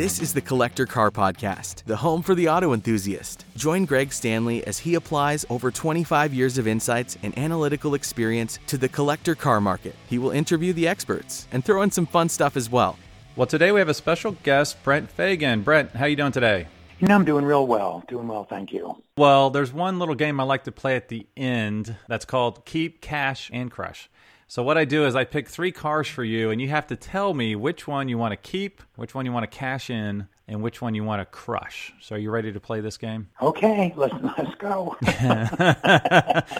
This 0.00 0.18
is 0.18 0.32
the 0.32 0.40
Collector 0.40 0.86
Car 0.86 1.10
Podcast, 1.10 1.84
the 1.84 1.98
home 1.98 2.22
for 2.22 2.34
the 2.34 2.48
auto 2.48 2.72
enthusiast. 2.72 3.44
Join 3.54 3.84
Greg 3.84 4.14
Stanley 4.14 4.66
as 4.66 4.78
he 4.78 4.94
applies 4.94 5.44
over 5.50 5.70
25 5.70 6.32
years 6.32 6.56
of 6.56 6.66
insights 6.66 7.18
and 7.22 7.36
analytical 7.36 7.92
experience 7.92 8.58
to 8.68 8.78
the 8.78 8.88
collector 8.88 9.34
car 9.34 9.60
market. 9.60 9.94
He 10.08 10.16
will 10.16 10.30
interview 10.30 10.72
the 10.72 10.88
experts 10.88 11.46
and 11.52 11.62
throw 11.62 11.82
in 11.82 11.90
some 11.90 12.06
fun 12.06 12.30
stuff 12.30 12.56
as 12.56 12.70
well. 12.70 12.98
Well, 13.36 13.46
today 13.46 13.72
we 13.72 13.78
have 13.78 13.90
a 13.90 13.94
special 13.94 14.32
guest, 14.42 14.82
Brent 14.82 15.10
Fagan. 15.10 15.60
Brent, 15.60 15.90
how 15.90 16.06
are 16.06 16.08
you 16.08 16.16
doing 16.16 16.32
today? 16.32 16.66
You 16.98 17.06
know, 17.06 17.14
I'm 17.14 17.26
doing 17.26 17.44
real 17.44 17.66
well. 17.66 18.02
Doing 18.08 18.26
well, 18.26 18.44
thank 18.44 18.72
you. 18.72 19.02
Well, 19.18 19.50
there's 19.50 19.70
one 19.70 19.98
little 19.98 20.14
game 20.14 20.40
I 20.40 20.44
like 20.44 20.64
to 20.64 20.72
play 20.72 20.96
at 20.96 21.08
the 21.08 21.26
end 21.36 21.94
that's 22.08 22.24
called 22.24 22.64
Keep, 22.64 23.02
Cash, 23.02 23.50
and 23.52 23.70
Crush. 23.70 24.08
So 24.50 24.64
what 24.64 24.76
I 24.76 24.84
do 24.84 25.06
is 25.06 25.14
I 25.14 25.22
pick 25.22 25.46
three 25.46 25.70
cars 25.70 26.08
for 26.08 26.24
you, 26.24 26.50
and 26.50 26.60
you 26.60 26.70
have 26.70 26.88
to 26.88 26.96
tell 26.96 27.34
me 27.34 27.54
which 27.54 27.86
one 27.86 28.08
you 28.08 28.18
want 28.18 28.32
to 28.32 28.36
keep, 28.36 28.82
which 28.96 29.14
one 29.14 29.24
you 29.24 29.30
want 29.30 29.48
to 29.48 29.56
cash 29.58 29.90
in, 29.90 30.26
and 30.48 30.60
which 30.60 30.82
one 30.82 30.96
you 30.96 31.04
want 31.04 31.20
to 31.20 31.24
crush. 31.24 31.92
So 32.00 32.16
are 32.16 32.18
you 32.18 32.32
ready 32.32 32.52
to 32.52 32.58
play 32.58 32.80
this 32.80 32.96
game? 32.96 33.28
Okay, 33.40 33.94
let's 33.96 34.12
let's 34.36 34.52
go. 34.56 34.96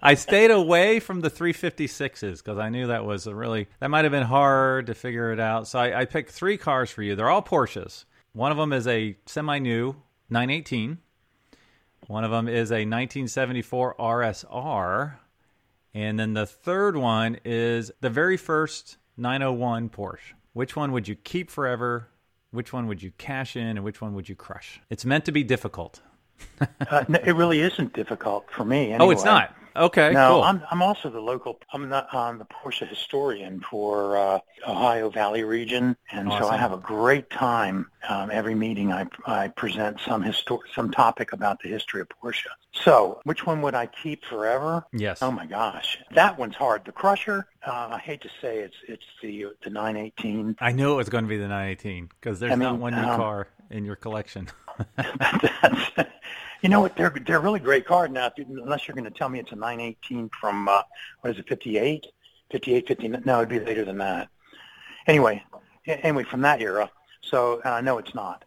I 0.00 0.14
stayed 0.14 0.52
away 0.52 1.00
from 1.00 1.22
the 1.22 1.28
356s 1.28 2.38
because 2.38 2.56
I 2.56 2.68
knew 2.68 2.86
that 2.86 3.04
was 3.04 3.26
a 3.26 3.34
really 3.34 3.66
that 3.80 3.90
might 3.90 4.04
have 4.04 4.12
been 4.12 4.22
hard 4.22 4.86
to 4.86 4.94
figure 4.94 5.32
it 5.32 5.40
out. 5.40 5.66
So 5.66 5.80
I, 5.80 6.02
I 6.02 6.04
picked 6.04 6.30
three 6.30 6.58
cars 6.58 6.88
for 6.88 7.02
you. 7.02 7.16
They're 7.16 7.30
all 7.30 7.42
Porsches. 7.42 8.04
One 8.32 8.52
of 8.52 8.58
them 8.58 8.72
is 8.72 8.86
a 8.86 9.16
semi-new 9.26 9.96
918. 10.30 10.98
One 12.06 12.22
of 12.22 12.30
them 12.30 12.46
is 12.46 12.70
a 12.70 12.86
1974 12.86 13.96
RSR. 13.98 15.14
And 15.94 16.18
then 16.18 16.34
the 16.34 16.46
third 16.46 16.96
one 16.96 17.38
is 17.44 17.92
the 18.00 18.10
very 18.10 18.36
first 18.36 18.96
901 19.16 19.90
Porsche. 19.90 20.32
Which 20.52 20.74
one 20.76 20.92
would 20.92 21.08
you 21.08 21.14
keep 21.14 21.50
forever? 21.50 22.08
Which 22.50 22.72
one 22.72 22.86
would 22.86 23.02
you 23.02 23.12
cash 23.18 23.56
in? 23.56 23.62
And 23.76 23.84
which 23.84 24.00
one 24.00 24.14
would 24.14 24.28
you 24.28 24.34
crush? 24.34 24.80
It's 24.90 25.04
meant 25.04 25.24
to 25.26 25.32
be 25.32 25.42
difficult. 25.42 26.00
uh, 26.60 27.04
no, 27.08 27.18
it 27.24 27.34
really 27.34 27.60
isn't 27.60 27.92
difficult 27.92 28.46
for 28.50 28.64
me. 28.64 28.92
Anyway. 28.92 28.98
Oh, 29.00 29.10
it's 29.10 29.24
not. 29.24 29.54
Okay, 29.74 30.12
no, 30.12 30.34
cool. 30.34 30.42
I'm 30.42 30.62
I'm 30.70 30.82
also 30.82 31.08
the 31.08 31.20
local. 31.20 31.58
I'm 31.72 31.88
not 31.88 32.12
I'm 32.14 32.38
the 32.38 32.44
Porsche 32.44 32.86
historian 32.86 33.60
for 33.60 34.16
uh, 34.16 34.38
Ohio 34.66 35.08
Valley 35.08 35.44
region, 35.44 35.96
and 36.10 36.30
so 36.32 36.48
I 36.48 36.56
have 36.56 36.72
a 36.72 36.78
great 36.78 37.30
time. 37.30 37.90
Um, 38.08 38.30
every 38.30 38.54
meeting, 38.54 38.92
I 38.92 39.06
I 39.26 39.48
present 39.48 40.00
some 40.00 40.22
histor- 40.22 40.60
some 40.74 40.90
topic 40.90 41.32
about 41.32 41.60
the 41.62 41.68
history 41.68 42.00
of 42.02 42.08
Porsche. 42.08 42.46
So, 42.72 43.20
which 43.24 43.46
one 43.46 43.62
would 43.62 43.74
I 43.74 43.86
keep 43.86 44.24
forever? 44.24 44.84
yes. 44.92 45.22
Oh 45.22 45.30
my 45.30 45.46
gosh, 45.46 45.98
that 46.14 46.38
one's 46.38 46.56
hard. 46.56 46.84
The 46.84 46.92
Crusher. 46.92 47.46
Uh, 47.66 47.90
I 47.92 47.98
hate 47.98 48.20
to 48.22 48.30
say 48.40 48.58
it's 48.58 48.76
it's 48.88 49.04
the 49.22 49.46
the 49.64 49.70
918. 49.70 50.56
I 50.60 50.72
knew 50.72 50.92
it 50.92 50.96
was 50.96 51.08
going 51.08 51.24
to 51.24 51.28
be 51.28 51.38
the 51.38 51.48
918 51.48 52.10
because 52.20 52.40
there's 52.40 52.52
I 52.52 52.56
mean, 52.56 52.68
not 52.68 52.78
one 52.78 52.94
new 52.94 53.00
um, 53.00 53.16
car 53.16 53.48
in 53.70 53.84
your 53.84 53.96
collection. 53.96 54.48
That's, 54.96 55.90
you 56.62 56.68
know 56.68 56.80
what? 56.80 56.96
They're 56.96 57.12
they're 57.26 57.40
really 57.40 57.60
great 57.60 57.84
cars 57.86 58.10
now. 58.10 58.30
You, 58.36 58.46
unless 58.62 58.86
you're 58.86 58.94
going 58.94 59.04
to 59.04 59.10
tell 59.10 59.28
me 59.28 59.38
it's 59.40 59.52
a 59.52 59.56
918 59.56 60.30
from 60.40 60.68
uh, 60.68 60.82
what 61.20 61.30
is 61.30 61.38
it, 61.38 61.48
58, 61.48 62.06
58, 62.50 62.88
59? 62.88 63.22
No, 63.26 63.38
it'd 63.38 63.48
be 63.48 63.60
later 63.60 63.84
than 63.84 63.98
that. 63.98 64.28
Anyway, 65.06 65.42
anyway, 65.86 66.22
from 66.24 66.42
that 66.42 66.62
era. 66.62 66.90
So 67.20 67.60
uh, 67.64 67.80
no, 67.80 67.98
it's 67.98 68.14
not. 68.14 68.44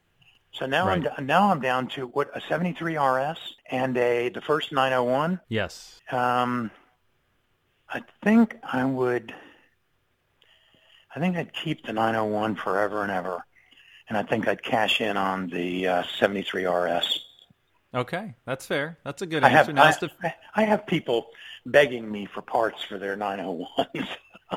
So 0.54 0.66
now 0.66 0.88
I'm 0.88 1.02
d- 1.02 1.10
now 1.22 1.52
I'm 1.52 1.60
down 1.60 1.88
to 1.90 2.08
what 2.08 2.30
a 2.34 2.40
73 2.40 2.98
RS 2.98 3.38
and 3.70 3.98
a 3.98 4.30
the 4.30 4.42
first 4.42 4.72
901. 4.72 5.42
yes. 5.50 6.00
Um, 6.12 6.72
I 7.90 8.02
think 8.24 8.56
I 8.64 8.86
would. 8.86 9.34
I 11.16 11.20
think 11.20 11.38
I'd 11.38 11.54
keep 11.54 11.86
the 11.86 11.94
901 11.94 12.56
forever 12.56 13.04
and 13.04 13.12
ever, 13.12 13.46
and 14.10 14.18
I 14.18 14.24
think 14.24 14.48
I'd 14.48 14.64
cash 14.64 15.02
in 15.02 15.18
on 15.18 15.48
the 15.50 15.88
uh, 15.88 16.04
73 16.20 16.66
RS. 16.66 17.25
Okay, 17.96 18.34
that's 18.46 18.66
fair. 18.66 18.98
That's 19.06 19.22
a 19.22 19.26
good 19.26 19.44
I 19.44 19.50
answer. 19.50 19.72
have 19.74 19.78
I, 19.86 19.90
it's 19.90 19.98
the- 20.00 20.34
I 20.56 20.64
have 20.64 20.86
people 20.86 21.28
begging 21.66 22.12
me 22.12 22.26
for 22.26 22.42
parts 22.42 22.84
for 22.84 22.98
their 22.98 23.16
901s. 23.16 24.08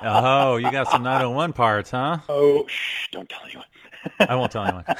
oh, 0.02 0.56
you 0.56 0.70
got 0.72 0.88
some 0.90 1.02
901 1.04 1.52
parts, 1.52 1.90
huh? 1.92 2.18
oh, 2.28 2.66
shh! 2.66 3.08
Don't 3.12 3.28
tell 3.28 3.40
anyone. 3.44 3.64
I 4.20 4.34
won't 4.34 4.52
tell 4.52 4.64
anyone. 4.64 4.84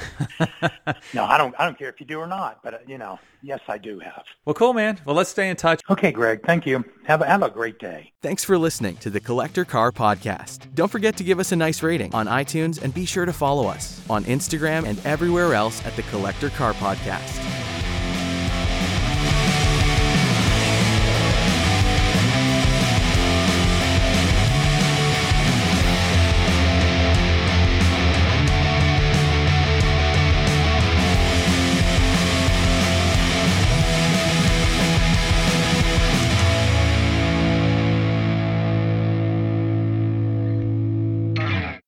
No, 1.13 1.23
I 1.25 1.37
don't. 1.37 1.55
I 1.59 1.65
don't 1.65 1.77
care 1.77 1.89
if 1.89 1.99
you 1.99 2.05
do 2.05 2.19
or 2.19 2.27
not. 2.27 2.61
But 2.63 2.73
uh, 2.73 2.77
you 2.87 2.97
know, 2.97 3.19
yes, 3.41 3.59
I 3.67 3.77
do 3.77 3.99
have. 3.99 4.23
well, 4.45 4.53
cool, 4.53 4.73
man. 4.73 4.99
Well, 5.05 5.15
let's 5.15 5.29
stay 5.29 5.49
in 5.49 5.55
touch. 5.55 5.81
Okay, 5.89 6.11
Greg. 6.11 6.41
Thank 6.45 6.65
you. 6.65 6.83
Have 7.05 7.21
a, 7.21 7.25
have 7.25 7.41
a 7.43 7.49
great 7.49 7.79
day. 7.79 8.11
Thanks 8.21 8.43
for 8.43 8.57
listening 8.57 8.97
to 8.97 9.09
the 9.09 9.19
Collector 9.19 9.65
Car 9.65 9.91
Podcast. 9.91 10.73
Don't 10.75 10.91
forget 10.91 11.15
to 11.17 11.23
give 11.23 11.39
us 11.39 11.51
a 11.51 11.55
nice 11.55 11.81
rating 11.83 12.13
on 12.13 12.27
iTunes 12.27 12.81
and 12.81 12.93
be 12.93 13.05
sure 13.05 13.25
to 13.25 13.33
follow 13.33 13.67
us 13.67 14.01
on 14.09 14.23
Instagram 14.25 14.85
and 14.85 15.03
everywhere 15.05 15.53
else 15.53 15.83
at 15.85 15.95
the 15.95 16.03
Collector 16.03 16.49
Car 16.49 16.73
Podcast. 16.73 17.58